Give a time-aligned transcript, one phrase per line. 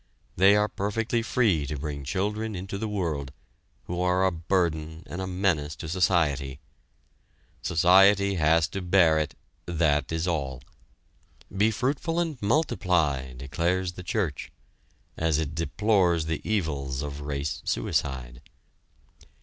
[0.35, 3.31] They are perfectly free to bring children into the world,
[3.83, 6.59] who are a burden and a menace to society.
[7.61, 9.35] Society has to bear it
[9.67, 10.63] that is all!
[11.55, 14.51] "Be fruitful and multiply!" declares the church,
[15.17, 18.41] as it deplores the evils of race suicide.